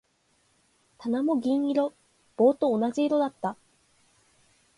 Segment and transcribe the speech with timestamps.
[0.97, 1.93] 棚も銀色。
[2.35, 3.55] 棒と同じ色だった。